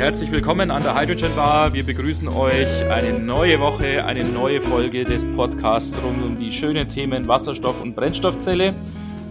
[0.00, 1.74] herzlich willkommen an der Hydrogen Bar.
[1.74, 6.88] Wir begrüßen euch eine neue Woche, eine neue Folge des Podcasts rund um die schönen
[6.88, 8.72] Themen Wasserstoff und Brennstoffzelle.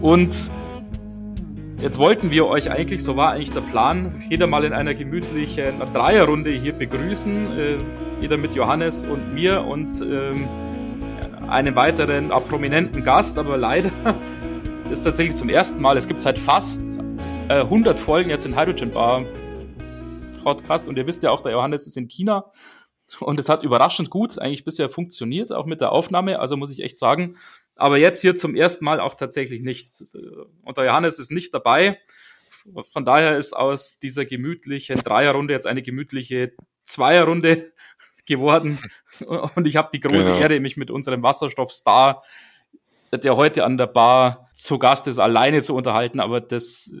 [0.00, 0.32] Und
[1.82, 5.80] jetzt wollten wir euch eigentlich, so war eigentlich der Plan, jeder mal in einer gemütlichen
[5.92, 7.58] Dreierrunde hier begrüßen.
[7.58, 7.78] Äh,
[8.20, 10.46] jeder mit Johannes und mir und ähm,
[11.48, 13.90] einem weiteren prominenten Gast, aber leider
[14.92, 17.00] ist tatsächlich zum ersten Mal, es gibt seit fast
[17.48, 19.24] äh, 100 Folgen jetzt in Hydrogen Bar
[20.42, 22.50] Podcast und ihr wisst ja auch, der Johannes ist in China
[23.18, 26.80] und es hat überraschend gut eigentlich bisher funktioniert, auch mit der Aufnahme, also muss ich
[26.80, 27.36] echt sagen.
[27.74, 30.02] Aber jetzt hier zum ersten Mal auch tatsächlich nicht.
[30.62, 31.98] Und der Johannes ist nicht dabei.
[32.92, 36.52] Von daher ist aus dieser gemütlichen Dreierrunde jetzt eine gemütliche
[36.84, 37.72] Zweierrunde
[38.26, 38.78] geworden.
[39.54, 40.40] Und ich habe die große genau.
[40.40, 42.22] Ehre, mich mit unserem Wasserstoffstar,
[43.12, 46.20] der heute an der Bar zu Gast ist, alleine zu unterhalten.
[46.20, 46.94] Aber das,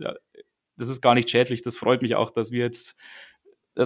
[0.76, 1.62] das ist gar nicht schädlich.
[1.62, 2.96] Das freut mich auch, dass wir jetzt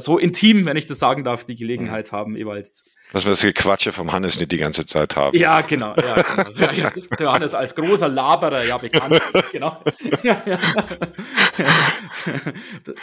[0.01, 2.17] so intim, wenn ich das sagen darf, die Gelegenheit mhm.
[2.17, 2.85] haben, jeweils.
[3.13, 5.37] Dass wir das Gequatsche vom Hannes nicht die ganze Zeit haben.
[5.37, 5.95] Ja, genau.
[5.97, 6.73] Ja, genau.
[6.73, 9.23] Ja, der Hannes als großer Laberer ja bekannt.
[9.53, 9.81] genau.
[10.23, 10.43] Ja.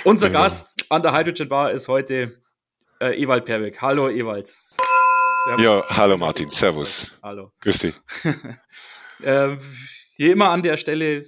[0.04, 0.40] Unser genau.
[0.42, 2.42] Gast an der Hydrogen Bar ist heute
[3.00, 3.82] äh, Ewald Perbeck.
[3.82, 4.54] Hallo Ewald.
[5.58, 6.50] Ja, hallo Martin.
[6.50, 7.12] Servus.
[7.24, 7.52] Hallo.
[7.62, 7.96] Grüß dich.
[9.24, 9.58] äh,
[10.16, 11.24] hier immer an der Stelle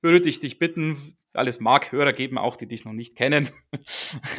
[0.00, 3.48] würde ich dich bitten, alles Markhörer geben, auch die dich noch nicht kennen.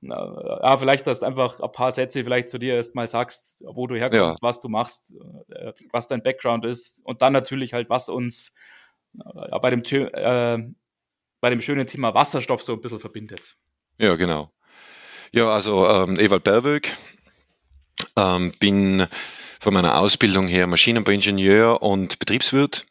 [0.00, 3.96] ja, vielleicht, dass du einfach ein paar Sätze vielleicht zu dir erstmal sagst, wo du
[3.96, 4.48] herkommst, ja.
[4.48, 5.14] was du machst,
[5.50, 8.54] äh, was dein Background ist und dann natürlich halt, was uns
[9.18, 10.58] äh, bei, dem, äh,
[11.40, 13.56] bei dem schönen Thema Wasserstoff so ein bisschen verbindet.
[13.98, 14.52] Ja, genau.
[15.32, 16.90] Ja, also ähm, Ewald Berwög,
[18.16, 19.06] ähm, bin
[19.60, 22.86] von meiner Ausbildung her Maschinenbauingenieur und Betriebswirt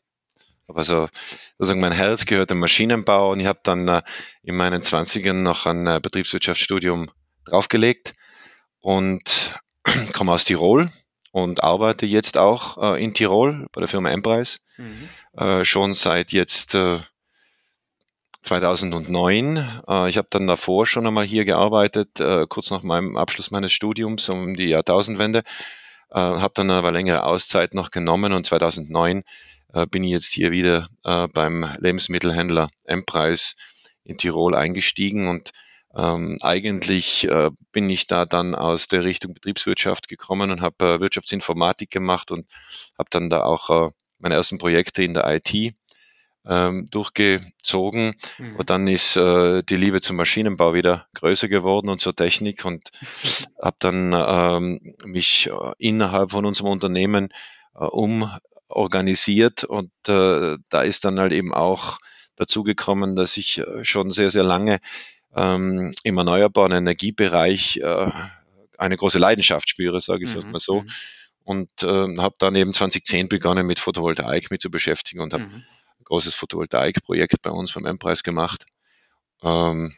[0.76, 1.08] also
[1.58, 4.02] sozusagen mein Herz gehört dem Maschinenbau und ich habe dann äh,
[4.44, 7.10] in meinen 20ern noch ein äh, Betriebswirtschaftsstudium
[7.46, 8.16] draufgelegt
[8.80, 9.58] und
[10.14, 10.90] komme aus Tirol
[11.32, 14.62] und arbeite jetzt auch äh, in Tirol bei der Firma Empreis.
[14.78, 15.10] Mhm.
[15.66, 16.76] Schon seit jetzt
[18.44, 19.58] 2009.
[19.88, 22.10] Äh, ich habe dann davor schon einmal hier gearbeitet,
[22.50, 25.44] kurz nach meinem Abschluss meines Studiums um die Jahrtausendwende.
[26.12, 29.24] habe dann aber längere Auszeit noch genommen und 2009 äh,
[29.92, 33.56] bin ich jetzt hier wieder äh, beim Lebensmittelhändler M-Preis
[34.04, 35.52] in Tirol eingestiegen und
[35.96, 41.00] ähm, eigentlich äh, bin ich da dann aus der Richtung Betriebswirtschaft gekommen und habe äh,
[41.00, 42.48] Wirtschaftsinformatik gemacht und
[42.98, 45.74] habe dann da auch äh, meine ersten Projekte in der IT
[46.46, 48.14] ähm, durchgezogen.
[48.38, 48.56] Mhm.
[48.58, 52.92] Und dann ist äh, die Liebe zum Maschinenbau wieder größer geworden und zur Technik und
[53.62, 57.30] habe dann ähm, mich äh, innerhalb von unserem Unternehmen
[57.76, 58.30] äh, um
[58.70, 62.00] organisiert und äh, da ist dann halt eben auch
[62.36, 64.80] dazu gekommen, dass ich äh, schon sehr, sehr lange
[65.36, 68.12] ähm, im erneuerbaren Energiebereich äh,
[68.78, 70.52] eine große Leidenschaft spüre, sage ich mhm.
[70.52, 70.82] mal so.
[70.82, 70.88] Mhm.
[71.44, 75.64] Und äh, habe dann eben 2010 begonnen mit Photovoltaik mit zu beschäftigen und habe mhm.
[76.00, 78.66] ein großes Photovoltaikprojekt bei uns vom M-Preis gemacht.
[79.42, 79.94] Ähm,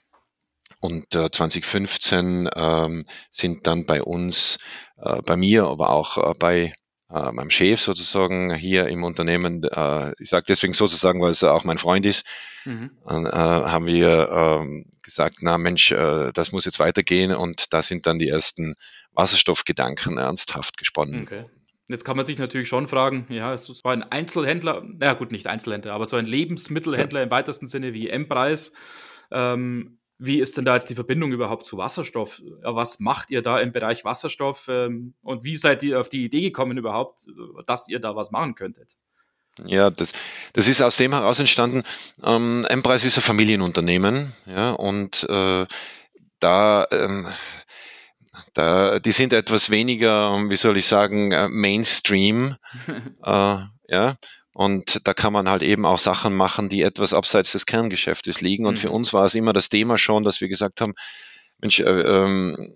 [0.81, 4.59] und äh, 2015 ähm, sind dann bei uns,
[4.97, 6.73] äh, bei mir, aber auch äh, bei
[7.13, 11.63] äh, meinem Chef sozusagen hier im Unternehmen, äh, ich sage deswegen sozusagen, weil es auch
[11.63, 12.25] mein Freund ist,
[12.65, 12.91] mhm.
[13.07, 18.05] äh, haben wir ähm, gesagt, na Mensch, äh, das muss jetzt weitergehen und da sind
[18.05, 18.75] dann die ersten
[19.13, 21.23] Wasserstoffgedanken ernsthaft gesponnen.
[21.23, 21.45] Okay.
[21.87, 25.47] Jetzt kann man sich natürlich schon fragen, ja, es war ein Einzelhändler, na gut, nicht
[25.47, 27.23] Einzelhändler, aber so ein Lebensmittelhändler ja.
[27.25, 28.73] im weitesten Sinne wie M-Preis.
[29.31, 32.41] Ähm, wie ist denn da jetzt die Verbindung überhaupt zu Wasserstoff?
[32.61, 36.41] Was macht ihr da im Bereich Wasserstoff ähm, und wie seid ihr auf die Idee
[36.41, 37.25] gekommen überhaupt,
[37.65, 38.97] dass ihr da was machen könntet?
[39.65, 40.13] Ja, das,
[40.53, 41.83] das ist aus dem heraus entstanden.
[42.23, 45.65] Ähm, M-Preis ist ein Familienunternehmen, ja, und äh,
[46.39, 47.27] da, ähm,
[48.53, 52.55] da, die sind etwas weniger, wie soll ich sagen, äh, Mainstream,
[53.23, 53.57] äh,
[53.89, 54.15] ja,
[54.53, 58.65] und da kann man halt eben auch Sachen machen, die etwas abseits des Kerngeschäftes liegen.
[58.65, 58.81] Und mhm.
[58.81, 60.95] für uns war es immer das Thema schon, dass wir gesagt haben,
[61.59, 62.73] Mensch, äh, ähm,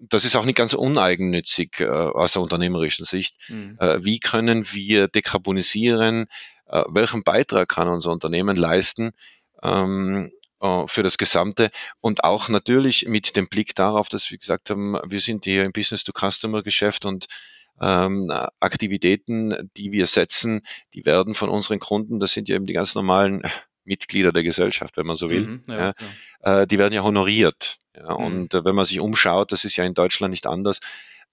[0.00, 3.36] das ist auch nicht ganz uneigennützig äh, aus der unternehmerischen Sicht.
[3.48, 3.76] Mhm.
[3.78, 6.26] Äh, wie können wir dekarbonisieren?
[6.66, 9.10] Äh, welchen Beitrag kann unser Unternehmen leisten?
[9.62, 10.30] Ähm,
[10.60, 11.70] äh, für das Gesamte
[12.00, 15.72] und auch natürlich mit dem Blick darauf, dass wir gesagt haben, wir sind hier im
[15.72, 17.26] Business-to-Customer-Geschäft und
[17.80, 18.30] ähm,
[18.60, 20.62] Aktivitäten, die wir setzen,
[20.94, 23.42] die werden von unseren Kunden, das sind ja eben die ganz normalen
[23.84, 25.94] Mitglieder der Gesellschaft, wenn man so will, mhm, ja,
[26.44, 27.78] ja, äh, die werden ja honoriert.
[27.96, 28.24] Ja, mhm.
[28.24, 30.80] Und äh, wenn man sich umschaut, das ist ja in Deutschland nicht anders,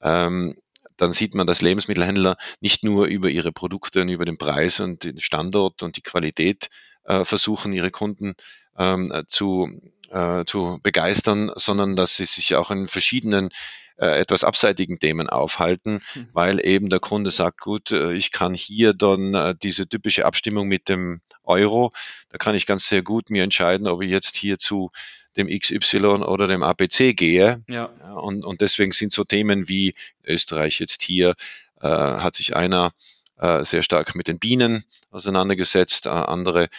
[0.02, 0.56] ähm,
[0.96, 5.04] dann sieht man, dass Lebensmittelhändler nicht nur über ihre Produkte und über den Preis und
[5.04, 6.70] den Standort und die Qualität
[7.04, 8.34] äh, versuchen, ihre Kunden
[8.78, 9.70] ähm, zu
[10.10, 13.50] äh, zu begeistern, sondern dass sie sich auch in verschiedenen
[13.98, 16.28] äh, etwas abseitigen Themen aufhalten, mhm.
[16.34, 20.68] weil eben der Kunde sagt, gut, äh, ich kann hier dann äh, diese typische Abstimmung
[20.68, 21.92] mit dem Euro,
[22.30, 24.92] da kann ich ganz sehr gut mir entscheiden, ob ich jetzt hier zu
[25.36, 27.64] dem XY oder dem APC gehe.
[27.68, 27.86] Ja.
[27.86, 31.36] Und, und deswegen sind so Themen wie Österreich jetzt hier,
[31.82, 32.92] äh, hat sich einer
[33.38, 36.70] äh, sehr stark mit den Bienen auseinandergesetzt, äh, andere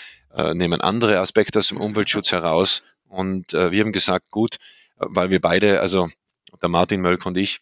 [0.53, 2.82] nehmen andere Aspekte aus dem Umweltschutz heraus.
[3.09, 4.59] Und wir haben gesagt, gut,
[4.99, 6.06] weil wir beide, also
[6.62, 7.61] der Martin Mölk und ich,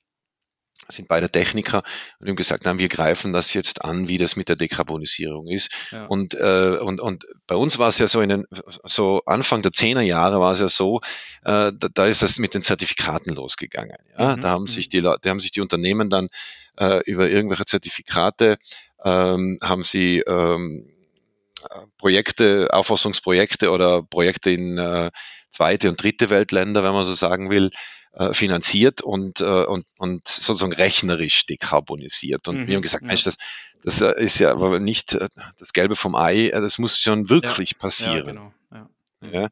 [0.89, 1.83] sind beide Techniker
[2.21, 5.71] und haben gesagt, nein, wir greifen das jetzt an, wie das mit der Dekarbonisierung ist.
[5.91, 6.07] Ja.
[6.07, 8.45] Und, äh, und, und bei uns war es ja so in den,
[8.85, 11.01] so Anfang der Zehnerjahre war es ja so,
[11.45, 13.97] äh, da, da ist das mit den Zertifikaten losgegangen.
[14.19, 14.37] Ja?
[14.37, 14.41] Mhm.
[14.41, 14.69] Da haben mhm.
[14.69, 16.29] sich die da haben sich die Unternehmen dann
[16.79, 18.59] äh, über irgendwelche Zertifikate
[19.05, 20.93] ähm, haben sie ähm,
[21.99, 25.11] Projekte, Aufforstungsprojekte oder Projekte in äh,
[25.51, 27.71] zweite und dritte Weltländer, wenn man so sagen will,
[28.17, 32.49] äh, finanziert und, äh, und, und sozusagen rechnerisch dekarbonisiert.
[32.49, 33.09] Und mhm, wir haben gesagt, ja.
[33.09, 33.37] Mensch, das,
[33.83, 35.19] das äh, ist ja aber nicht
[35.59, 38.53] das Gelbe vom Ei, das muss schon wirklich ja, passieren.
[38.73, 38.89] Ja,
[39.21, 39.33] genau.
[39.33, 39.49] ja.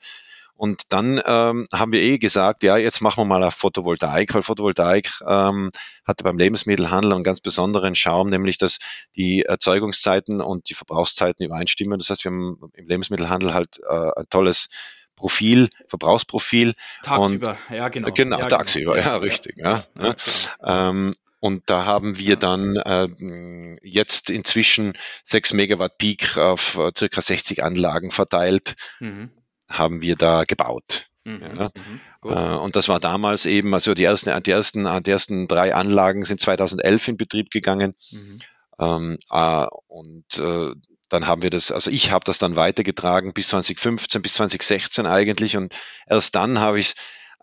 [0.57, 4.43] Und dann ähm, haben wir eh gesagt, ja, jetzt machen wir mal auf Photovoltaik, weil
[4.43, 5.71] Photovoltaik ähm,
[6.07, 8.79] hatte beim Lebensmittelhandel einen ganz besonderen Charme, nämlich dass
[9.17, 11.99] die Erzeugungszeiten und die Verbrauchszeiten übereinstimmen.
[11.99, 14.69] Das heißt, wir haben im Lebensmittelhandel halt äh, ein tolles
[15.17, 16.75] Profil, Verbrauchsprofil.
[17.03, 18.11] Tagsüber, und, ja genau.
[18.13, 19.07] Genau, ja, tagsüber, genau.
[19.07, 19.57] ja, richtig.
[19.59, 20.15] Ja, ja, ja.
[20.61, 20.91] Genau.
[20.91, 24.95] Ähm, und da haben wir dann äh, jetzt inzwischen
[25.25, 29.31] 6 Megawatt Peak auf äh, circa 60 Anlagen verteilt, mhm.
[29.69, 31.09] haben wir da gebaut.
[31.25, 31.71] Mhm, ja.
[31.75, 35.75] mhm, äh, und das war damals eben, also die ersten, die ersten, die ersten drei
[35.75, 37.95] Anlagen sind 2011 in Betrieb gegangen.
[38.11, 38.41] Mhm.
[38.79, 40.73] Ähm, äh, und äh,
[41.15, 45.57] dann haben wir das, also ich habe das dann weitergetragen bis 2015, bis 2016 eigentlich
[45.57, 45.75] und
[46.09, 46.95] erst dann habe ich es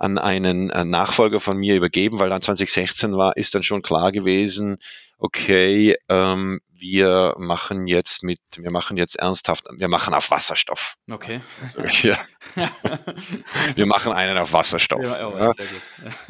[0.02, 4.78] an einen Nachfolger von mir übergeben, weil dann 2016 war, ist dann schon klar gewesen,
[5.20, 10.96] okay, ähm, wir machen jetzt mit, wir machen jetzt ernsthaft, wir machen auf Wasserstoff.
[11.08, 11.42] Okay.
[11.62, 12.18] Also, ja.
[13.76, 15.04] wir machen einen auf Wasserstoff.
[15.04, 15.52] Ja, oh, ja.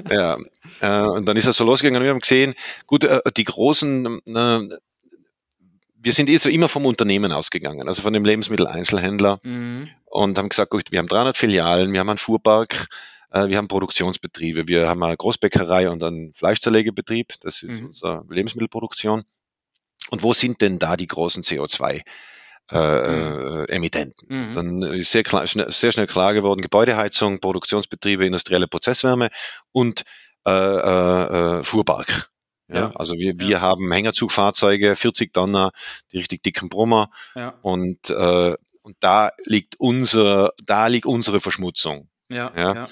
[0.10, 0.38] ja.
[0.82, 1.06] ja.
[1.06, 2.54] Äh, und dann ist er so losgegangen und wir haben gesehen,
[2.86, 4.78] gut, äh, die großen äh,
[6.04, 9.90] wir sind eh so immer vom Unternehmen ausgegangen, also von dem Lebensmitteleinzelhändler mhm.
[10.06, 12.88] und haben gesagt, gut, wir haben 300 Filialen, wir haben einen Fuhrpark,
[13.32, 17.88] äh, wir haben Produktionsbetriebe, wir haben eine Großbäckerei und einen Fleischzerlegebetrieb, das ist mhm.
[17.88, 19.24] unsere Lebensmittelproduktion.
[20.10, 22.02] Und wo sind denn da die großen CO2?
[22.72, 23.66] Äh, mhm.
[23.68, 24.28] Äh, Emittenten.
[24.30, 24.54] Mhm.
[24.54, 29.30] Dann ist sehr, klar, sehr schnell klar geworden, Gebäudeheizung, Produktionsbetriebe, industrielle Prozesswärme
[29.74, 30.04] und
[30.48, 32.31] äh, äh, äh Fuhrpark.
[32.74, 33.62] Ja, also wir, wir ja.
[33.62, 35.72] haben Hängerzugfahrzeuge, 40 Tonner,
[36.12, 37.10] die richtig dicken Brummer.
[37.36, 37.54] Ja.
[37.62, 42.08] Und, äh, und da liegt unser, da liegt unsere Verschmutzung.
[42.30, 42.52] Ja.
[42.56, 42.76] ja.
[42.76, 42.84] ja.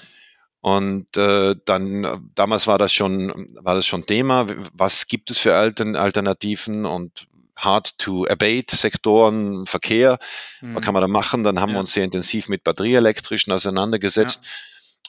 [0.60, 4.46] Und äh, dann damals war das schon war das schon Thema.
[4.74, 10.18] Was gibt es für Altern, Alternativen und hard to abate Sektoren, Verkehr?
[10.60, 10.74] Mhm.
[10.74, 11.44] Was kann man da machen?
[11.44, 14.44] Dann haben wir uns sehr intensiv mit batterieelektrischen auseinandergesetzt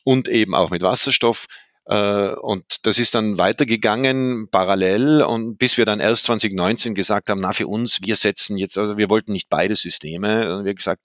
[0.05, 1.47] und eben auch mit Wasserstoff.
[1.85, 7.41] Äh, und das ist dann weitergegangen parallel und bis wir dann erst 2019 gesagt haben,
[7.41, 11.01] na für uns, wir setzen jetzt, also wir wollten nicht beide Systeme, wir haben gesagt,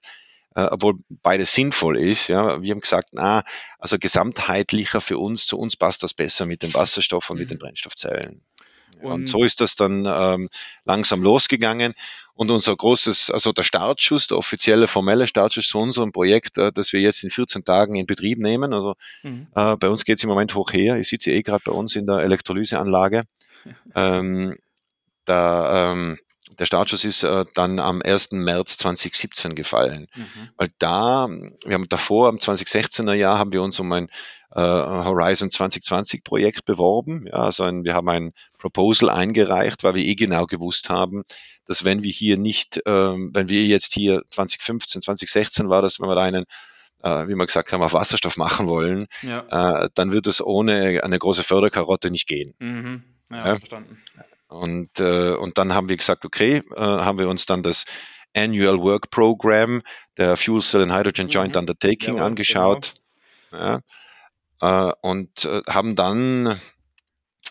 [0.55, 3.43] äh, obwohl beides sinnvoll ist, ja, wir haben gesagt, na,
[3.79, 7.41] also gesamtheitlicher für uns, zu uns passt das besser mit dem Wasserstoff und mhm.
[7.43, 8.43] mit den Brennstoffzellen.
[9.03, 10.49] Und, und so ist das dann ähm,
[10.85, 11.95] langsam losgegangen.
[12.35, 16.93] Und unser großes, also der Startschuss, der offizielle, formelle Startschuss zu unserem Projekt, äh, das
[16.93, 18.75] wir jetzt in 14 Tagen in Betrieb nehmen.
[18.75, 19.47] Also mhm.
[19.55, 20.99] äh, bei uns geht es im Moment hoch her.
[20.99, 23.25] Ich sitze eh gerade bei uns in der Elektrolyseanlage.
[23.95, 24.57] ähm,
[25.25, 26.19] da, ähm,
[26.59, 28.33] der Startschuss ist äh, dann am 1.
[28.33, 30.07] März 2017 gefallen.
[30.15, 30.49] Mhm.
[30.57, 34.09] Weil da, wir haben davor, am 2016er Jahr, haben wir uns um ein
[34.57, 37.27] äh, Horizon 2020 Projekt beworben.
[37.27, 41.25] Ja, also ein, wir haben ein Proposal eingereicht, weil wir eh genau gewusst haben,
[41.67, 46.09] dass wenn wir hier nicht, ähm, wenn wir jetzt hier 2015, 2016 war das, wenn
[46.09, 46.47] wir da einen
[47.03, 49.83] äh, wie wir gesagt haben, auf Wasserstoff machen wollen, ja.
[49.83, 52.55] äh, dann wird es ohne eine große Förderkarotte nicht gehen.
[52.59, 53.05] Mhm.
[53.31, 54.03] Ja, ja, verstanden.
[54.49, 57.85] Und, äh, und dann haben wir gesagt, okay, haben wir uns dann das
[58.35, 59.83] Annual Work Program
[60.17, 61.61] der Fuel Cell and Hydrogen Joint mhm.
[61.61, 62.95] Undertaking angeschaut
[63.51, 63.81] genau.
[64.61, 66.57] Ja, äh, und äh, haben dann äh,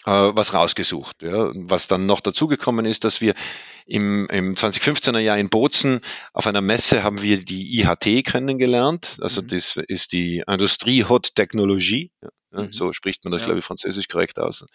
[0.06, 1.24] was rausgesucht.
[1.24, 1.52] Ja.
[1.54, 3.34] Was dann noch dazugekommen ist, dass wir
[3.86, 6.02] im, im 2015er Jahr in Bozen
[6.34, 9.18] auf einer Messe haben wir die IHT kennengelernt.
[9.22, 9.48] Also mhm.
[9.48, 12.12] das ist die Industrie Hot Technologie.
[12.22, 12.72] Ja, mhm.
[12.72, 14.66] So spricht man das, glaube ich, französisch korrekt aus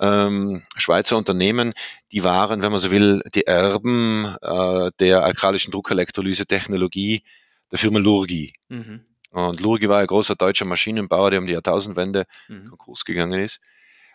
[0.00, 1.72] ähm, Schweizer Unternehmen,
[2.12, 7.22] die waren, wenn man so will, die Erben äh, der alkalischen Druckelektrolyse-Technologie
[7.70, 8.54] der Firma Lurgi.
[8.68, 9.04] Mhm.
[9.34, 12.68] Und Lurgi war ein großer deutscher Maschinenbauer, der um die Jahrtausendwende mhm.
[12.68, 13.60] Konkurs gegangen ist.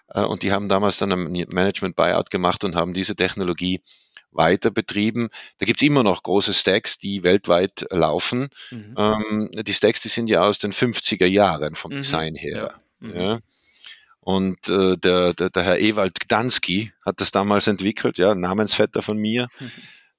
[0.07, 3.81] Äh, und die haben damals dann ein Management-Buyout gemacht und haben diese Technologie
[4.31, 5.29] weiter betrieben.
[5.57, 8.47] Da gibt's immer noch große Stacks, die weltweit laufen.
[8.71, 8.95] Mhm.
[8.97, 11.97] Ähm, die Stacks, die sind ja aus den 50er Jahren vom mhm.
[11.97, 12.79] Design her.
[13.01, 13.07] Ja.
[13.07, 13.19] Mhm.
[13.19, 13.39] ja.
[14.21, 19.17] Und äh, der, der, der Herr Ewald Gdansky hat das damals entwickelt, ja, Namensvetter von
[19.17, 19.47] mir.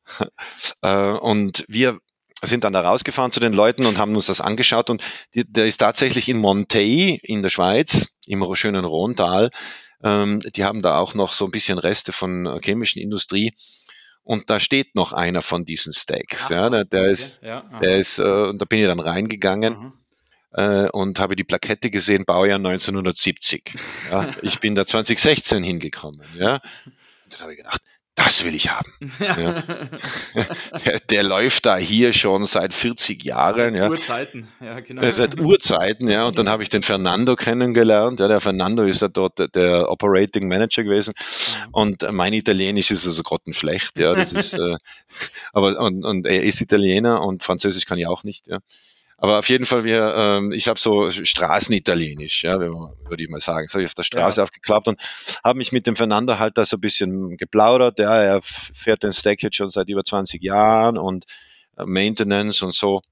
[0.83, 2.00] äh, und wir
[2.42, 5.02] sind dann da rausgefahren zu den Leuten und haben uns das angeschaut und
[5.35, 9.50] die, der ist tatsächlich in Montey in der Schweiz, im schönen Rhontal.
[10.02, 13.52] Ähm, die haben da auch noch so ein bisschen Reste von chemischen Industrie
[14.23, 16.44] und da steht noch einer von diesen Stacks.
[16.44, 19.78] Ach, ja, der, der ist, ja, der ist, äh, und da bin ich dann reingegangen.
[19.78, 19.92] Mhm.
[20.52, 23.75] Äh, und habe die Plakette gesehen, Baujahr 1970.
[24.11, 26.26] Ja, ich bin da 2016 hingekommen.
[26.37, 26.54] Ja.
[27.25, 27.80] Und dann habe ich gedacht,
[28.24, 28.92] das will ich haben.
[29.20, 29.62] Ja.
[30.84, 33.74] Der, der, läuft da hier schon seit 40 Jahren.
[33.74, 33.88] Ja.
[33.88, 35.02] Urzeiten, ja, genau.
[35.02, 36.26] Äh, seit Urzeiten, ja.
[36.26, 38.20] Und dann habe ich den Fernando kennengelernt.
[38.20, 41.14] Ja, der Fernando ist ja dort der, Operating Manager gewesen.
[41.16, 41.68] Mhm.
[41.72, 44.14] Und mein Italienisch ist also grottenschlecht, ja.
[44.14, 44.76] Das ist, äh,
[45.52, 48.58] aber, und, und er ist Italiener und Französisch kann ich auch nicht, ja.
[49.22, 53.66] Aber auf jeden Fall, wir, ähm, ich habe so Straßenitalienisch, ja, würde ich mal sagen.
[53.66, 54.44] So habe ich auf der Straße ja.
[54.44, 54.98] aufgeklappt und
[55.44, 57.98] habe mich mit dem Fernando halt da so ein bisschen geplaudert.
[57.98, 61.26] Ja, er fährt den Stack jetzt schon seit über 20 Jahren und
[61.76, 63.02] äh, Maintenance und so.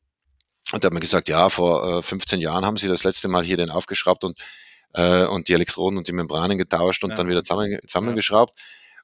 [0.72, 3.44] Und er hat mir gesagt, ja, vor äh, 15 Jahren haben sie das letzte Mal
[3.44, 4.38] hier den aufgeschraubt und,
[4.94, 7.16] äh, und die Elektroden und die Membranen getauscht und ja.
[7.16, 8.58] dann wieder zusammen, zusammengeschraubt.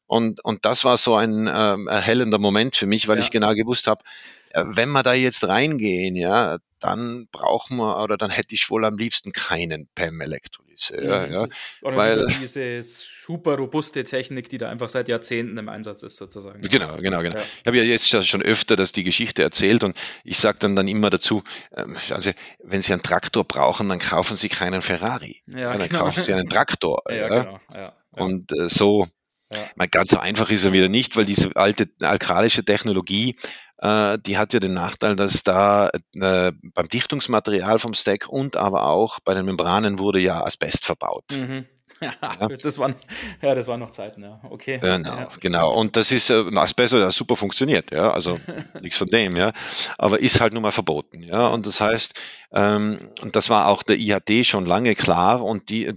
[0.07, 3.25] Und, und das war so ein ähm, erhellender Moment für mich, weil ja.
[3.25, 8.17] ich genau gewusst habe, äh, wenn wir da jetzt reingehen, ja, dann brauchen wir oder
[8.17, 11.03] dann hätte ich wohl am liebsten keinen PEM-Elektrolyse.
[11.03, 11.49] Ja, ja,
[11.83, 16.61] oder weil, diese super robuste Technik, die da einfach seit Jahrzehnten im Einsatz ist, sozusagen.
[16.61, 17.37] Genau, genau, genau.
[17.37, 17.43] Ja.
[17.43, 20.87] Ich habe ja jetzt schon öfter das die Geschichte erzählt und ich sage dann, dann
[20.87, 21.43] immer dazu,
[21.75, 22.31] ähm, also
[22.63, 25.43] wenn Sie einen Traktor brauchen, dann kaufen Sie keinen Ferrari.
[25.47, 26.05] Ja, dann genau.
[26.05, 27.03] kaufen Sie einen Traktor.
[27.09, 27.59] Ja, Genau.
[27.73, 29.09] Ja, und äh, so
[29.51, 29.59] ja.
[29.77, 33.37] Meine, ganz so einfach ist er wieder nicht, weil diese alte alkalische Technologie,
[33.74, 38.87] äh, die hat ja den Nachteil, dass da äh, beim Dichtungsmaterial vom Stack und aber
[38.89, 41.25] auch bei den Membranen wurde ja Asbest verbaut.
[41.37, 41.67] Mhm.
[42.01, 42.97] Ja, Das waren,
[43.41, 44.41] ja, das waren noch Zeiten, ja.
[44.51, 44.79] Okay.
[44.79, 45.29] Genau, ja.
[45.41, 45.73] genau.
[45.73, 48.11] Und das ist, äh, Asbest hat super funktioniert, ja.
[48.11, 48.39] Also
[48.81, 49.53] nichts von dem, ja.
[49.99, 51.47] Aber ist halt nun mal verboten, ja.
[51.47, 52.21] Und das heißt,
[52.53, 55.93] ähm, und das war auch der IHD schon lange klar und die,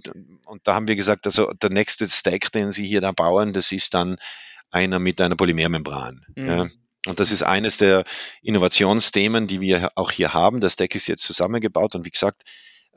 [0.46, 3.72] und da haben wir gesagt, also der nächste Stack, den sie hier da bauen, das
[3.72, 4.17] ist dann
[4.72, 6.25] einer mit einer Polymermembran.
[6.36, 6.48] Mhm.
[6.48, 6.67] Ja.
[7.07, 8.03] Und das ist eines der
[8.41, 10.59] Innovationsthemen, die wir auch hier haben.
[10.61, 12.43] Der Stack ist jetzt zusammengebaut und wie gesagt,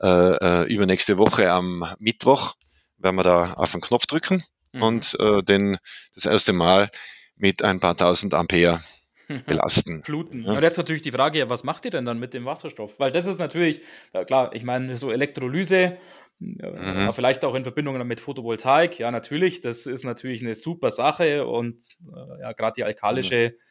[0.01, 2.55] äh, äh übernächste Woche am Mittwoch
[2.97, 4.83] werden wir da auf den Knopf drücken mhm.
[4.83, 5.77] und äh, den
[6.15, 6.89] das erste Mal
[7.35, 8.79] mit ein paar tausend Ampere
[9.45, 10.03] belasten.
[10.03, 10.43] Fluten.
[10.43, 10.53] Ja.
[10.53, 12.99] Und jetzt natürlich die Frage, ja, was macht ihr denn dann mit dem Wasserstoff?
[12.99, 13.81] Weil das ist natürlich,
[14.13, 15.97] ja klar, ich meine, so Elektrolyse,
[16.39, 17.09] mhm.
[17.13, 21.81] vielleicht auch in Verbindung mit Photovoltaik, ja, natürlich, das ist natürlich eine super Sache und
[22.13, 23.61] äh, ja, gerade die alkalische mhm.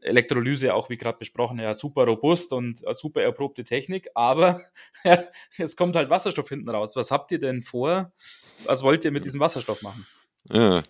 [0.00, 4.60] Elektrolyse, auch wie gerade besprochen, ja, super robust und äh, super erprobte Technik, aber
[5.04, 5.24] ja,
[5.56, 6.96] es kommt halt Wasserstoff hinten raus.
[6.96, 8.12] Was habt ihr denn vor?
[8.64, 10.06] Was wollt ihr mit diesem Wasserstoff machen?
[10.50, 10.82] Ja.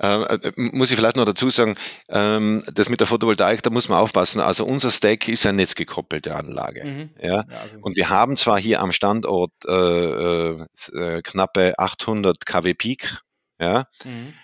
[0.00, 1.76] Ähm, äh, muss ich vielleicht noch dazu sagen,
[2.08, 4.40] ähm, das mit der Photovoltaik, da muss man aufpassen.
[4.40, 6.84] Also unser Stack ist eine netzgekoppelte Anlage.
[6.84, 7.10] Mhm.
[7.20, 7.44] Ja?
[7.48, 12.74] ja also und wir haben zwar hier am Standort äh, äh, äh knappe 800 kW
[12.74, 13.18] Peak,
[13.60, 14.34] ja, mhm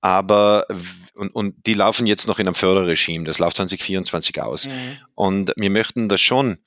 [0.00, 0.66] aber
[1.14, 4.66] und, und die laufen jetzt noch in einem Förderregime, das läuft 2024 aus.
[4.66, 4.98] Mhm.
[5.14, 6.58] Und wir möchten das schon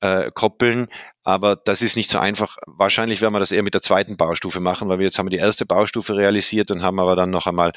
[0.00, 0.88] äh, koppeln,
[1.22, 2.56] aber das ist nicht so einfach.
[2.66, 5.36] Wahrscheinlich werden wir das eher mit der zweiten Baustufe machen, weil wir jetzt haben wir
[5.36, 7.72] die erste Baustufe realisiert und haben aber dann noch einmal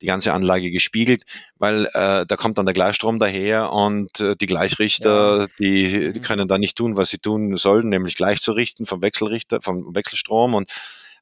[0.00, 1.22] die ganze Anlage gespiegelt,
[1.56, 5.46] weil äh, da kommt dann der Gleichstrom daher und äh, die Gleichrichter, ja.
[5.58, 6.22] die, die mhm.
[6.22, 10.70] können dann nicht tun, was sie tun sollen, nämlich gleichzurichten vom Wechselrichter, vom Wechselstrom und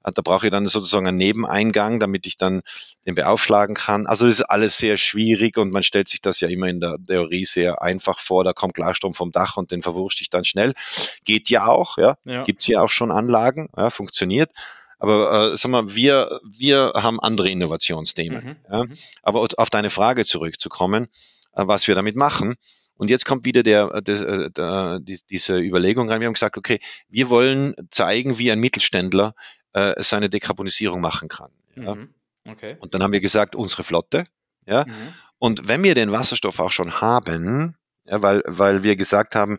[0.04, 2.62] da brauche ich dann sozusagen einen Nebeneingang, damit ich dann
[3.06, 4.06] den beaufschlagen kann.
[4.06, 6.97] Also das ist alles sehr schwierig und man stellt sich das ja immer in der
[7.06, 8.44] Theorie sehr einfach vor.
[8.44, 10.75] Da kommt Gleichstrom vom Dach und den verwurscht ich dann schnell.
[11.25, 12.16] Geht ja auch, ja.
[12.25, 12.42] ja.
[12.44, 14.50] Gibt es ja auch schon Anlagen, ja, funktioniert.
[14.99, 18.44] Aber äh, sag mal, wir, wir haben andere Innovationsthemen.
[18.44, 18.56] Mhm.
[18.71, 18.85] Ja.
[18.85, 18.92] Mhm.
[19.23, 21.09] Aber auf deine Frage zurückzukommen,
[21.54, 22.54] äh, was wir damit machen.
[22.94, 26.21] Und jetzt kommt wieder der, der, äh, der, die, diese Überlegung rein.
[26.21, 26.78] Wir haben gesagt, okay,
[27.09, 29.35] wir wollen zeigen, wie ein Mittelständler
[29.72, 31.50] äh, seine Dekarbonisierung machen kann.
[31.76, 31.94] Ja.
[31.94, 32.14] Mhm.
[32.46, 32.76] Okay.
[32.80, 34.24] Und dann haben wir gesagt, unsere Flotte.
[34.66, 34.84] Ja.
[34.84, 35.14] Mhm.
[35.38, 39.58] Und wenn wir den Wasserstoff auch schon haben, ja, weil, weil wir gesagt haben,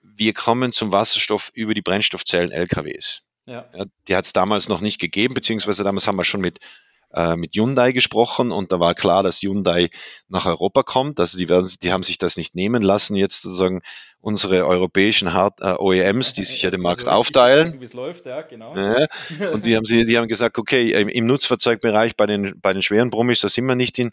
[0.00, 3.22] wir kommen zum Wasserstoff über die Brennstoffzellen LKWs.
[3.46, 3.68] Ja.
[3.74, 6.58] ja die hat es damals noch nicht gegeben, beziehungsweise damals haben wir schon mit
[7.12, 9.90] äh, mit Hyundai gesprochen und da war klar, dass Hyundai
[10.28, 11.20] nach Europa kommt.
[11.20, 13.80] Also die, werden, die haben sich das nicht nehmen lassen, jetzt sozusagen
[14.26, 17.80] unsere europäischen Hard, äh, OEMs, die sich ja den Markt also aufteilen.
[17.80, 18.72] Wie es läuft, ja, genau.
[19.52, 23.10] Und die haben, sie, die haben gesagt, okay, im Nutzfahrzeugbereich bei den, bei den schweren
[23.10, 24.10] Brummis, da sind wir nicht in,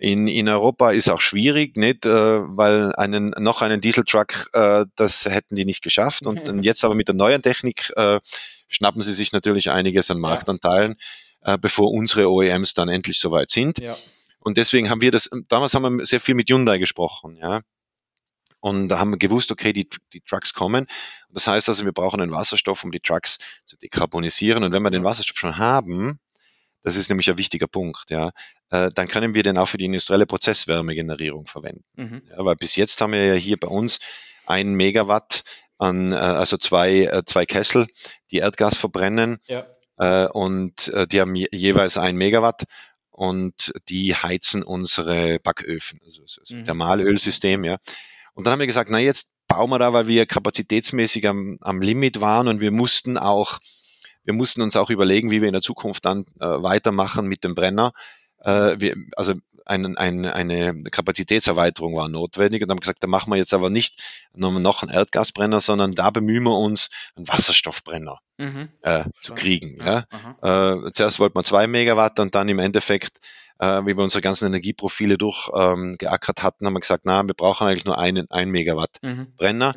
[0.00, 5.26] in, in Europa ist auch schwierig, nicht, äh, weil einen, noch einen Dieseltruck, äh, das
[5.26, 6.26] hätten die nicht geschafft.
[6.26, 8.18] Und, und jetzt aber mit der neuen Technik äh,
[8.66, 10.96] schnappen sie sich natürlich einiges an Marktanteilen,
[11.46, 11.54] ja.
[11.54, 13.78] äh, bevor unsere OEMs dann endlich soweit sind.
[13.78, 13.94] Ja.
[14.40, 17.60] Und deswegen haben wir das, damals haben wir sehr viel mit Hyundai gesprochen, ja.
[18.60, 20.86] Und da haben wir gewusst, okay, die, die Trucks kommen.
[21.30, 24.62] Das heißt also, wir brauchen einen Wasserstoff, um die Trucks zu dekarbonisieren.
[24.64, 26.20] Und wenn wir den Wasserstoff schon haben,
[26.82, 28.30] das ist nämlich ein wichtiger Punkt, ja.
[28.70, 31.84] Äh, dann können wir den auch für die industrielle Prozesswärmegenerierung verwenden.
[31.96, 32.22] Mhm.
[32.30, 33.98] Ja, weil bis jetzt haben wir ja hier bei uns
[34.46, 35.42] ein Megawatt
[35.78, 37.86] an, äh, also zwei, äh, zwei Kessel,
[38.30, 39.38] die Erdgas verbrennen.
[39.46, 39.64] Ja.
[40.32, 42.64] Und die haben jeweils ein Megawatt
[43.10, 46.64] und die heizen unsere Backöfen, also das mhm.
[46.64, 47.76] Thermalölsystem, ja.
[48.40, 51.82] Und dann haben wir gesagt, na jetzt bauen wir da, weil wir kapazitätsmäßig am, am
[51.82, 53.58] Limit waren und wir mussten auch
[54.24, 57.54] wir mussten uns auch überlegen, wie wir in der Zukunft dann äh, weitermachen mit dem
[57.54, 57.92] Brenner.
[58.38, 59.34] Äh, wir, also
[59.66, 64.02] ein, ein, eine Kapazitätserweiterung war notwendig und haben gesagt, da machen wir jetzt aber nicht
[64.32, 68.70] noch einen Erdgasbrenner, sondern da bemühen wir uns, einen Wasserstoffbrenner mhm.
[68.80, 69.76] äh, zu kriegen.
[69.84, 70.04] Ja.
[70.42, 70.86] ja.
[70.86, 73.20] Äh, zuerst wollten wir zwei Megawatt und dann im Endeffekt
[73.60, 77.66] äh, wie wir unsere ganzen Energieprofile durchgeackert ähm, hatten, haben wir gesagt, na, wir brauchen
[77.66, 79.34] eigentlich nur einen, ein Megawatt mhm.
[79.36, 79.74] Brenner.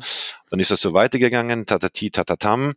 [0.50, 2.72] Dann ist das so weitergegangen, tatati, tatatam.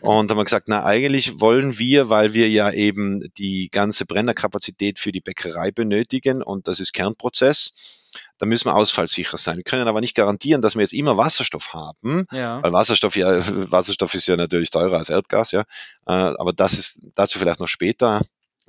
[0.00, 4.98] und haben wir gesagt, na, eigentlich wollen wir, weil wir ja eben die ganze Brennerkapazität
[4.98, 7.98] für die Bäckerei benötigen und das ist Kernprozess,
[8.38, 9.56] da müssen wir ausfallsicher sein.
[9.56, 12.62] Wir können aber nicht garantieren, dass wir jetzt immer Wasserstoff haben, ja.
[12.62, 13.38] weil Wasserstoff ja,
[13.70, 15.60] Wasserstoff ist ja natürlich teurer als Erdgas, ja.
[16.06, 18.20] Äh, aber das ist dazu vielleicht noch später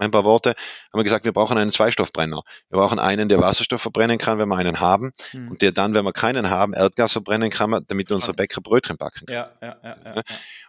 [0.01, 2.41] ein paar Worte, haben wir gesagt, wir brauchen einen Zweistoffbrenner.
[2.70, 5.51] Wir brauchen einen, der Wasserstoff verbrennen kann, wenn wir einen haben, mhm.
[5.51, 9.25] und der dann, wenn wir keinen haben, Erdgas verbrennen kann, damit unsere Bäcker Brötchen backen
[9.28, 9.38] können.
[9.38, 10.21] Ja, ja, ja, ja,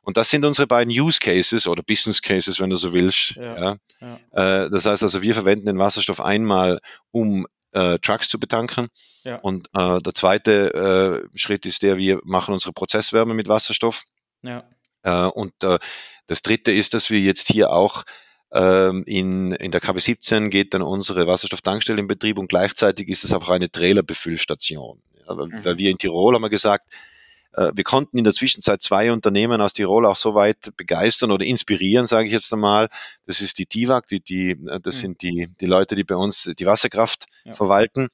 [0.02, 3.36] Und das sind unsere beiden Use Cases oder Business Cases, wenn du so willst.
[3.36, 6.80] Ja, äh, das heißt also, wir verwenden den Wasserstoff einmal,
[7.10, 8.88] um äh, Trucks zu betanken.
[9.24, 9.36] Ja.
[9.36, 14.04] Und äh, der zweite äh, Schritt ist der, wir machen unsere Prozesswärme mit Wasserstoff.
[14.42, 14.64] Ja.
[15.02, 15.78] Äh, und äh,
[16.26, 18.04] das dritte ist, dass wir jetzt hier auch
[18.54, 23.48] in, in der KW17 geht dann unsere Wasserstofftankstelle in Betrieb und gleichzeitig ist es auch
[23.48, 25.00] eine Trailerbefüllstation.
[25.26, 25.64] Ja, weil, mhm.
[25.64, 26.92] weil wir in Tirol haben wir gesagt,
[27.54, 31.44] äh, wir konnten in der Zwischenzeit zwei Unternehmen aus Tirol auch so weit begeistern oder
[31.44, 32.88] inspirieren, sage ich jetzt einmal.
[33.26, 35.00] Das ist die TIVAG, die, die, äh, das mhm.
[35.00, 37.54] sind die, die Leute, die bei uns die Wasserkraft ja.
[37.54, 38.08] verwalten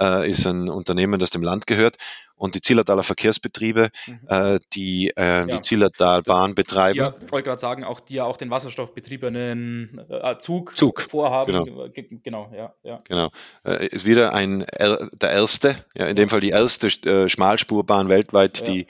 [0.00, 1.96] äh, ist ein Unternehmen, das dem Land gehört.
[2.38, 4.20] Und die Zillertaler Verkehrsbetriebe, mhm.
[4.28, 6.98] äh, die äh, ja, die Zillertalbahn betreiben.
[6.98, 11.64] Ja, ich wollte gerade sagen, auch die ja auch den wasserstoffbetriebenen äh, Zug, Zug vorhaben.
[11.64, 11.88] Genau,
[12.22, 12.74] genau ja.
[12.82, 13.00] ja.
[13.04, 13.30] Genau.
[13.64, 18.66] Äh, ist wieder ein der erste, ja, in dem Fall die erste äh, Schmalspurbahn weltweit,
[18.66, 18.86] die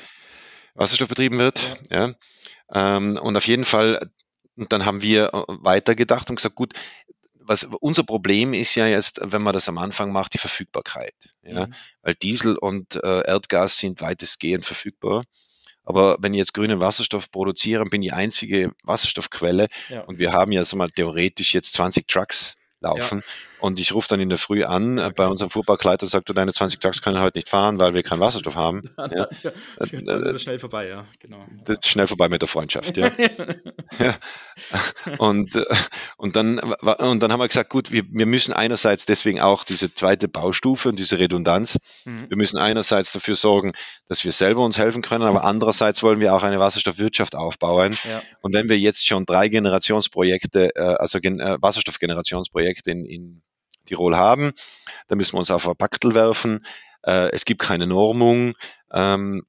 [0.75, 1.81] Wasserstoff betrieben wird.
[1.91, 2.09] Ja.
[2.09, 2.97] ja.
[2.97, 4.11] Ähm, und auf jeden Fall,
[4.57, 6.75] und dann haben wir äh, weitergedacht und gesagt, gut,
[7.47, 11.15] was unser Problem ist ja jetzt, wenn man das am Anfang macht, die Verfügbarkeit.
[11.43, 11.67] Ja?
[11.67, 11.75] Mhm.
[12.03, 15.25] Weil Diesel und äh, Erdgas sind weitestgehend verfügbar.
[15.85, 20.03] Aber wenn ich jetzt grünen Wasserstoff produziere, bin ich die einzige Wasserstoffquelle ja.
[20.03, 23.23] und wir haben ja so mal theoretisch jetzt 20 Trucks laufen.
[23.25, 23.56] Ja.
[23.61, 26.33] Und ich rufe dann in der Früh an äh, bei unserem Fuhrparkleiter und sage, du,
[26.33, 28.91] deine 20 Trucks können heute nicht fahren, weil wir keinen Wasserstoff haben.
[28.99, 29.29] ja.
[29.79, 31.45] Dann ist es schnell vorbei, ja, genau.
[31.65, 33.11] Das ist schnell vorbei mit der Freundschaft, ja.
[33.99, 34.15] ja.
[35.19, 35.65] Und, äh,
[36.17, 39.95] und, dann, und dann haben wir gesagt, gut, wir, wir müssen einerseits deswegen auch diese
[39.95, 42.29] zweite Baustufe und diese Redundanz, mhm.
[42.29, 43.73] wir müssen einerseits dafür sorgen,
[44.09, 47.97] dass wir selber uns helfen können, aber andererseits wollen wir auch eine Wasserstoffwirtschaft aufbauen.
[48.09, 48.23] Ja.
[48.41, 53.43] Und wenn wir jetzt schon drei Generationsprojekte, äh, also Wasserstoffgenerationsprojekte in, in
[53.87, 54.53] Tirol haben.
[55.09, 56.65] Da müssen wir uns auf ein Paktel werfen.
[57.03, 58.55] Äh, es gibt keine Normung.
[58.93, 59.45] Ähm,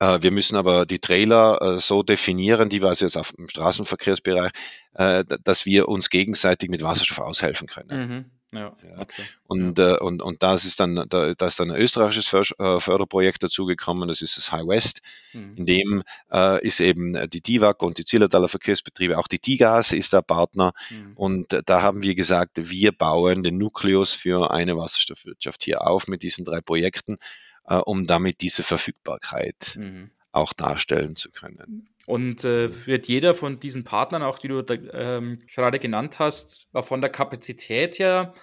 [0.00, 3.48] äh, wir müssen aber die Trailer äh, so definieren, die wir also jetzt auf dem
[3.48, 4.52] Straßenverkehrsbereich,
[4.94, 8.08] dass wir uns gegenseitig mit Wasserstoff aushelfen können.
[8.08, 8.24] Mhm.
[8.54, 9.22] Ja, okay.
[9.46, 13.42] Und, äh, und, und das ist dann, da, da ist dann ein österreichisches äh, Förderprojekt
[13.42, 15.00] dazugekommen, das ist das High West.
[15.32, 15.56] Mhm.
[15.56, 20.12] In dem äh, ist eben die DIVAG und die Zillertaler Verkehrsbetriebe, auch die TIGAS ist
[20.12, 20.72] der Partner.
[20.90, 21.12] Mhm.
[21.14, 26.06] Und äh, da haben wir gesagt, wir bauen den Nukleus für eine Wasserstoffwirtschaft hier auf
[26.06, 27.18] mit diesen drei Projekten,
[27.66, 30.10] äh, um damit diese Verfügbarkeit mhm.
[30.32, 31.88] auch darstellen zu können.
[32.06, 36.68] Und äh, wird jeder von diesen Partnern, auch die du da, ähm, gerade genannt hast,
[36.82, 38.34] von der Kapazität her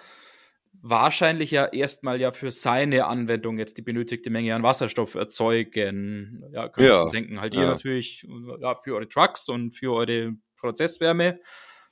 [0.84, 6.44] wahrscheinlich ja erstmal ja für seine Anwendung jetzt die benötigte Menge an Wasserstoff erzeugen.
[6.52, 7.40] Ja, könnt ja, denken.
[7.40, 7.62] Halt ja.
[7.62, 8.28] ihr natürlich
[8.60, 11.40] ja, für eure Trucks und für eure Prozesswärme.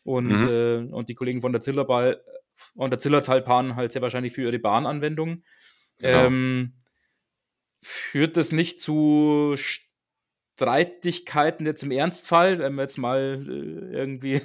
[0.03, 0.49] und, mhm.
[0.49, 2.23] äh, und die Kollegen von der Zillerball
[2.73, 5.43] und der Zillertalbahn halt sehr wahrscheinlich für ihre Bahnanwendung.
[5.99, 6.25] Genau.
[6.25, 6.73] Ähm,
[7.81, 9.55] führt das nicht zu
[10.59, 14.41] Streitigkeiten jetzt im Ernstfall, wenn wir jetzt mal äh, irgendwie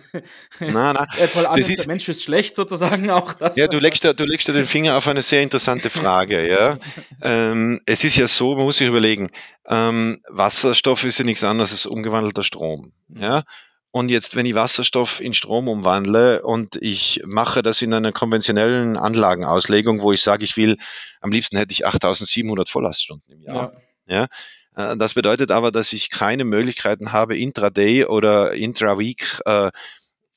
[0.60, 1.06] na, na.
[1.26, 3.56] voll an, ist, der Mensch ist schlecht sozusagen auch das.
[3.56, 6.48] Ja, du legst, da, du legst da den Finger auf eine sehr interessante Frage.
[6.48, 6.78] ja.
[7.22, 9.30] Ähm, es ist ja so, man muss sich überlegen,
[9.66, 12.92] ähm, Wasserstoff ist ja nichts anderes als umgewandelter Strom.
[13.08, 13.22] Mhm.
[13.22, 13.44] Ja.
[13.90, 18.96] Und jetzt, wenn ich Wasserstoff in Strom umwandle und ich mache das in einer konventionellen
[18.96, 20.76] Anlagenauslegung, wo ich sage, ich will,
[21.20, 23.72] am liebsten hätte ich 8700 Volllaststunden im Jahr.
[24.06, 24.20] Ja.
[24.22, 24.26] ja
[24.74, 29.70] das bedeutet aber, dass ich keine Möglichkeiten habe, intraday oder intraweek äh,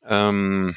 [0.05, 0.75] ähm,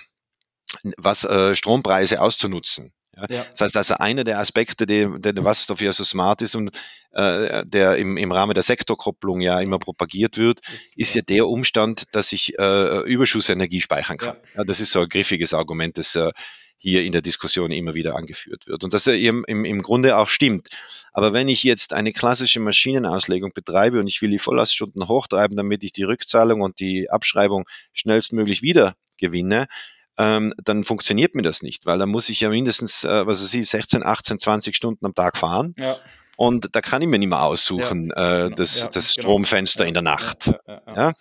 [0.97, 2.93] was äh, Strompreise auszunutzen.
[3.17, 3.27] Ja.
[3.29, 3.47] Ja.
[3.51, 6.71] Das heißt also einer der Aspekte, der, der Wasserstoff ja so smart ist und
[7.13, 10.61] äh, der im, im Rahmen der Sektorkopplung ja immer propagiert wird,
[10.97, 14.37] ist ja der Umstand, dass ich äh, Überschussenergie speichern kann.
[14.55, 14.59] Ja.
[14.61, 14.65] ja.
[14.65, 16.31] das ist so ein griffiges Argument, das äh,
[16.83, 18.83] hier in der Diskussion immer wieder angeführt wird.
[18.83, 20.69] Und das ja im, im Grunde auch stimmt.
[21.13, 25.85] Aber wenn ich jetzt eine klassische Maschinenauslegung betreibe und ich will die Volllaststunden hochtreiben, damit
[25.85, 29.67] ich die Rückzahlung und die Abschreibung schnellstmöglich wieder gewinne,
[30.17, 33.53] ähm, dann funktioniert mir das nicht, weil dann muss ich ja mindestens, äh, was weiß
[33.53, 35.75] ich, 16, 18, 20 Stunden am Tag fahren.
[35.77, 35.97] Ja.
[36.37, 38.57] Und da kann ich mir nicht mehr aussuchen, ja, äh, genau.
[38.57, 39.29] das, ja, das genau.
[39.29, 40.51] Stromfenster in der Nacht.
[40.97, 41.13] Ja,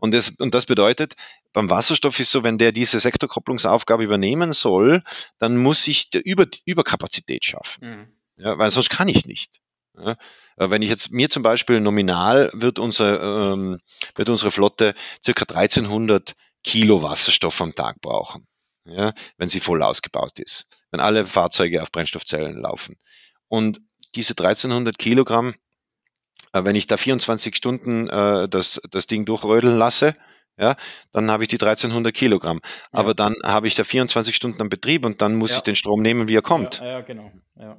[0.00, 1.14] und das, und das bedeutet,
[1.52, 5.02] beim Wasserstoff ist so, wenn der diese Sektorkopplungsaufgabe übernehmen soll,
[5.38, 7.88] dann muss ich Über, Überkapazität schaffen.
[7.88, 8.44] Mhm.
[8.44, 9.60] Ja, weil sonst kann ich nicht.
[9.96, 10.16] Ja,
[10.56, 13.78] wenn ich jetzt mir zum Beispiel nominal wird, unser, ähm,
[14.14, 16.34] wird unsere Flotte circa 1300
[16.64, 18.46] Kilo Wasserstoff am Tag brauchen,
[18.84, 22.96] ja, wenn sie voll ausgebaut ist, wenn alle Fahrzeuge auf Brennstoffzellen laufen.
[23.48, 23.80] Und
[24.14, 25.69] diese 1300 Kilogramm äh,
[26.52, 30.14] wenn ich da 24 Stunden äh, das, das Ding durchrödeln lasse,
[30.58, 30.76] ja,
[31.12, 32.60] dann habe ich die 1300 Kilogramm.
[32.62, 32.98] Ja.
[32.98, 35.56] Aber dann habe ich da 24 Stunden am Betrieb und dann muss ja.
[35.56, 36.80] ich den Strom nehmen, wie er kommt.
[36.80, 37.32] Ja, ja genau.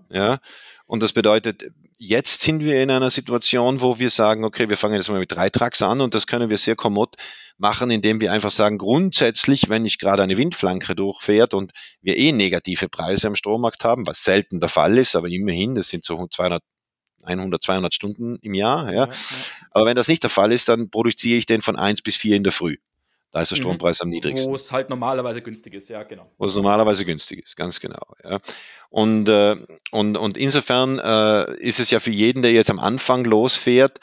[0.10, 0.39] Ja.
[0.88, 4.95] Und das bedeutet, jetzt sind wir in einer Situation, wo wir sagen, okay, wir fangen
[4.95, 7.15] jetzt mal mit drei Trucks an und das können wir sehr kommod
[7.57, 12.31] machen, indem wir einfach sagen, grundsätzlich, wenn ich gerade eine Windflanke durchfährt und wir eh
[12.31, 16.27] negative Preise am Strommarkt haben, was selten der Fall ist, aber immerhin, das sind so
[16.27, 16.63] 200
[17.23, 18.88] 100, 200 Stunden im Jahr.
[18.88, 19.05] Ja.
[19.05, 19.12] ja, ja.
[19.71, 22.36] Aber wenn das nicht der Fall ist, dann produziere ich den von 1 bis 4
[22.36, 22.77] in der Früh.
[23.31, 23.63] Da ist der mhm.
[23.63, 24.07] Strompreis mhm.
[24.07, 24.51] am niedrigsten.
[24.51, 26.29] Wo es halt normalerweise günstig ist, ja, genau.
[26.38, 28.15] Wo es normalerweise günstig ist, ganz genau.
[28.23, 28.39] Ja.
[28.89, 29.55] Und, äh,
[29.91, 33.99] und, und insofern äh, ist es ja für jeden, der jetzt am Anfang losfährt,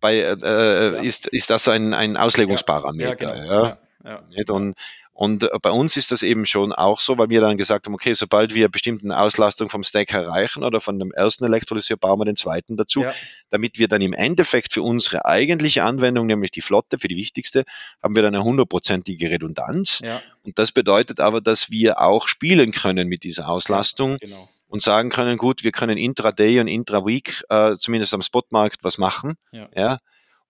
[0.00, 1.00] bei, äh, ja.
[1.00, 3.36] ist, ist das ein, ein Auslegungsparameter.
[3.36, 3.76] Ja, genau.
[4.04, 4.54] Ja.
[4.54, 4.74] Und,
[5.14, 7.94] und äh, bei uns ist das eben schon auch so, weil wir dann gesagt haben,
[7.94, 12.24] okay, sobald wir bestimmte Auslastung vom Stack erreichen oder von dem ersten Elektrolyseur, bauen wir
[12.24, 13.14] den zweiten dazu, ja.
[13.50, 17.64] damit wir dann im Endeffekt für unsere eigentliche Anwendung, nämlich die Flotte, für die wichtigste,
[18.02, 20.00] haben wir dann eine hundertprozentige Redundanz.
[20.00, 20.20] Ja.
[20.42, 24.18] Und das bedeutet aber, dass wir auch spielen können mit dieser Auslastung.
[24.20, 28.98] Genau und sagen können, gut, wir können intraday und intraweek äh, zumindest am Spotmarkt was
[28.98, 29.34] machen.
[29.52, 29.68] Ja.
[29.76, 29.98] ja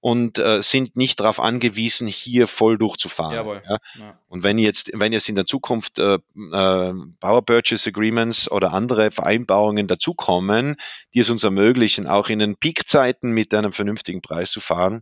[0.04, 3.36] und äh, sind nicht darauf angewiesen, hier voll durchzufahren.
[3.36, 3.62] Jawohl.
[3.66, 3.78] Ja?
[3.98, 4.18] Ja.
[4.28, 9.10] Und wenn jetzt, wenn jetzt in der Zukunft äh, äh, Power Purchase Agreements oder andere
[9.12, 10.76] Vereinbarungen dazukommen,
[11.14, 15.00] die es uns ermöglichen, auch in den Peakzeiten mit einem vernünftigen Preis zu fahren,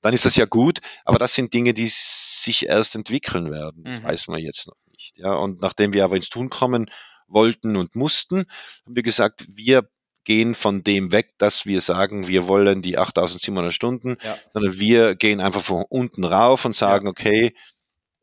[0.00, 3.84] dann ist das ja gut, aber das sind Dinge, die sich erst entwickeln werden.
[3.84, 4.02] Das mhm.
[4.02, 5.18] weiß man jetzt noch nicht.
[5.18, 6.90] Ja, und nachdem wir aber ins Tun kommen
[7.28, 8.38] wollten und mussten,
[8.84, 9.88] haben wir gesagt, wir
[10.24, 14.38] gehen von dem weg, dass wir sagen, wir wollen die 8700 Stunden, ja.
[14.52, 17.10] sondern wir gehen einfach von unten rauf und sagen, ja.
[17.10, 17.54] okay,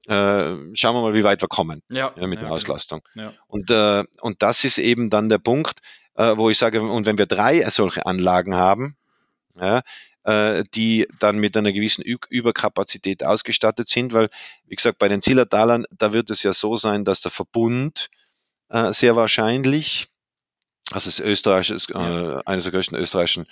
[0.08, 2.12] äh, schauen wir mal, wie weit wir kommen ja.
[2.16, 2.56] mit der genau.
[2.56, 3.02] Auslastung.
[3.48, 5.80] Und, äh, und das ist eben dann der Punkt,
[6.16, 8.96] äh, wo ich sage, und wenn wir drei solche Anlagen haben,
[9.60, 9.82] ja,
[10.24, 14.30] äh, die dann mit einer gewissen Ü Überkapazität ausgestattet sind, weil,
[14.66, 18.10] wie gesagt, bei den Zillertalern, da wird es ja so sein, dass der Verbund
[18.70, 20.08] äh, sehr wahrscheinlich
[20.92, 23.46] also das Österreich ist äh, eines der größten österreichischen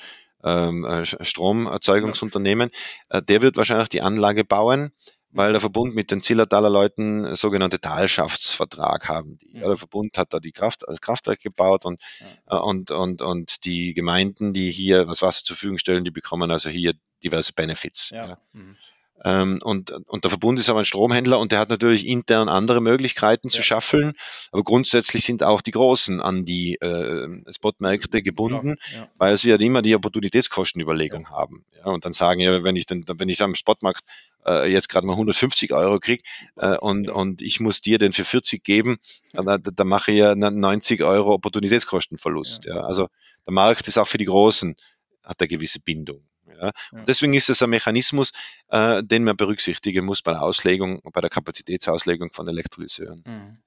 [0.43, 2.71] ähm, äh, Stromerzeugungsunternehmen.
[3.09, 4.91] Äh, der wird wahrscheinlich die Anlage bauen,
[5.29, 9.37] weil der Verbund mit den Zillertaler Leuten sogenannte Talschaftsvertrag haben.
[9.39, 9.59] Die.
[9.59, 12.01] Ja, der Verbund hat da die Kraft, das Kraftwerk gebaut und,
[12.47, 12.57] ja.
[12.57, 16.49] äh, und, und, und die Gemeinden, die hier das Wasser zur Verfügung stellen, die bekommen
[16.49, 18.09] also hier diverse Benefits.
[18.09, 18.37] Ja.
[18.53, 18.77] Mhm.
[19.23, 22.81] Ähm, und, und der Verbund ist aber ein Stromhändler und der hat natürlich intern andere
[22.81, 24.13] Möglichkeiten zu schaffeln.
[24.51, 29.09] Aber grundsätzlich sind auch die Großen an die äh, Spotmärkte gebunden, ja, ja.
[29.17, 31.29] weil sie ja immer die Opportunitätskostenüberlegung ja.
[31.31, 31.65] haben.
[31.75, 34.03] Ja, und dann sagen ja, wenn ich dann, wenn ich am Spotmarkt
[34.45, 36.21] äh, jetzt gerade mal 150 Euro krieg
[36.55, 38.97] äh, und, und ich muss dir den für 40 geben,
[39.33, 42.65] dann, dann mache ich ja 90 Euro Opportunitätskostenverlust.
[42.65, 42.81] Ja.
[42.81, 43.07] also
[43.45, 44.75] der Markt ist auch für die Großen,
[45.23, 46.21] hat eine gewisse Bindung.
[46.59, 46.71] Ja.
[46.91, 48.33] Und deswegen ist es ein Mechanismus,
[48.69, 53.23] äh, den man berücksichtigen muss bei der Auslegung, bei der Kapazitätsauslegung von Elektrolyseuren.
[53.25, 53.57] Mhm.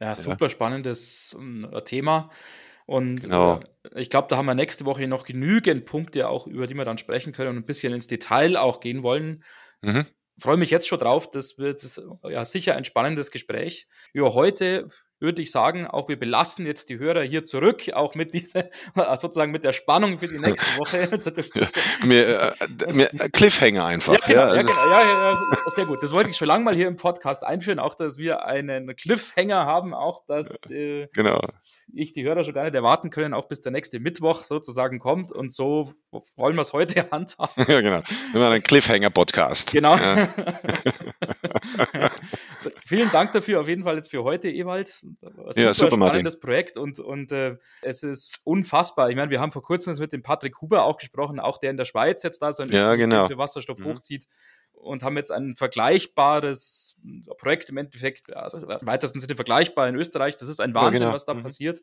[0.00, 0.50] Ja, super ja.
[0.50, 2.30] spannendes äh, Thema.
[2.86, 3.60] Und genau.
[3.94, 6.84] äh, ich glaube, da haben wir nächste Woche noch genügend Punkte, auch über die wir
[6.84, 9.44] dann sprechen können und ein bisschen ins Detail auch gehen wollen.
[9.82, 10.04] Mhm.
[10.38, 11.30] Freue mich jetzt schon drauf.
[11.30, 11.88] Das wird
[12.24, 13.88] ja sicher ein spannendes Gespräch.
[14.12, 14.88] Ja, heute
[15.24, 18.66] würde ich sagen, auch wir belassen jetzt die Hörer hier zurück, auch mit dieser,
[19.16, 21.08] sozusagen mit der Spannung für die nächste Woche.
[22.06, 24.14] mir, äh, mir Cliffhanger einfach.
[24.14, 24.90] Ja, genau, ja, also.
[24.90, 26.02] ja, ja, ja, sehr gut.
[26.02, 29.64] Das wollte ich schon lange mal hier im Podcast einführen, auch dass wir einen Cliffhanger
[29.64, 31.40] haben, auch dass äh, genau.
[31.92, 35.32] ich die Hörer schon gar nicht erwarten können, auch bis der nächste Mittwoch sozusagen kommt
[35.32, 35.92] und so
[36.36, 37.64] wollen wir es heute handhaben.
[37.66, 38.02] Ja, genau.
[38.32, 39.72] Wir machen einen Cliffhanger-Podcast.
[39.72, 39.96] Genau.
[42.86, 45.02] Vielen Dank dafür auf jeden Fall jetzt für heute, Ewald.
[45.20, 46.40] Super ja, super, spannendes Martin.
[46.40, 49.10] Projekt und, und äh, es ist unfassbar.
[49.10, 51.76] Ich meine, wir haben vor kurzem mit dem Patrick Huber auch gesprochen, auch der in
[51.76, 53.28] der Schweiz jetzt da sein ja, genau.
[53.36, 53.94] Wasserstoff mhm.
[53.94, 54.26] hochzieht
[54.72, 56.96] und haben jetzt ein vergleichbares
[57.38, 60.36] Projekt im Endeffekt, also im weitesten Sinne vergleichbar in Österreich.
[60.36, 61.14] Das ist ein Wahnsinn, ja, genau.
[61.14, 61.42] was da mhm.
[61.42, 61.80] passiert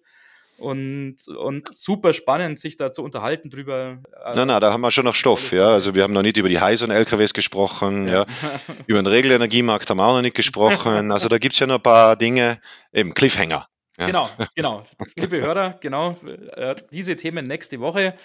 [0.62, 4.02] und, und super spannend, sich da zu unterhalten drüber.
[4.34, 5.70] Na, na, da haben wir schon noch Stoff, ja.
[5.70, 8.26] Also wir haben noch nicht über die Heisen LKWs gesprochen, ja.
[8.42, 8.60] ja.
[8.88, 11.12] über den Regelenergiemarkt haben wir auch noch nicht gesprochen.
[11.12, 12.60] Also da gibt es ja noch ein paar Dinge,
[12.94, 13.68] eben Cliffhanger.
[13.98, 14.06] Ja.
[14.06, 14.86] Genau, genau.
[15.16, 16.18] Liebe Hörer, genau,
[16.56, 18.16] äh, diese Themen nächste Woche.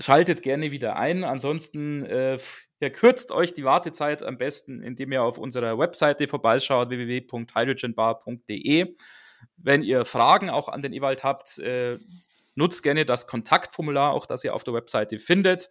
[0.00, 1.22] Schaltet gerne wieder ein.
[1.22, 2.38] Ansonsten äh,
[2.80, 8.96] ihr kürzt euch die Wartezeit am besten, indem ihr auf unserer Webseite vorbeischaut, www.hydrogenbar.de.
[9.56, 11.98] Wenn ihr Fragen auch an den Ewald habt, äh,
[12.54, 15.70] nutzt gerne das Kontaktformular, auch das ihr auf der Webseite findet.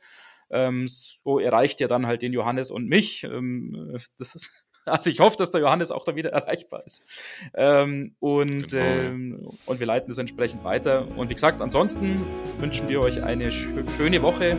[0.49, 3.23] Ähm, so erreicht ihr dann halt den Johannes und mich.
[3.23, 4.49] Ähm, ist,
[4.85, 7.05] also ich hoffe, dass der Johannes auch da wieder erreichbar ist.
[7.53, 8.83] Ähm, und, genau.
[8.83, 11.07] ähm, und wir leiten das entsprechend weiter.
[11.17, 12.21] Und wie gesagt, ansonsten
[12.59, 14.57] wünschen wir euch eine sch schöne Woche.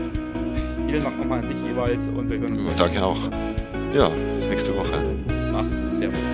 [0.87, 2.65] Vielen Dank nochmal an dich, Ewald, und wir hören uns.
[2.77, 3.19] Danke auch.
[3.95, 5.01] Ja, bis nächste Woche.
[5.53, 5.95] Macht's gut.
[5.95, 6.34] Servus.